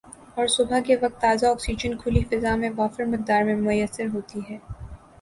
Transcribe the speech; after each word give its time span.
اور 0.35 0.47
صبح 0.47 0.79
کے 0.85 0.95
وقت 1.01 1.19
تازہ 1.21 1.45
آکسیجن 1.47 1.95
کھلی 1.97 2.23
فضا 2.29 2.55
میں 2.55 2.69
وافر 2.75 3.05
مقدار 3.05 3.43
میں 3.43 3.55
میسر 3.57 4.07
ہوتی 4.13 4.39
ہے 4.49 4.57